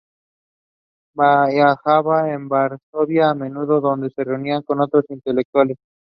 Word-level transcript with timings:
Viajaba 1.13 2.21
a 2.33 2.37
Varsovia 2.39 3.29
a 3.29 3.35
menudo, 3.35 3.79
donde 3.79 4.09
se 4.09 4.23
reunía 4.23 4.63
con 4.63 4.81
otros 4.81 5.05
intelectuales. 5.09 5.77